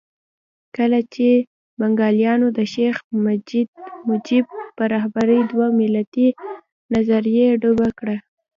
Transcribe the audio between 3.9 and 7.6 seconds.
مجیب په رهبرۍ دوه ملتي نظریه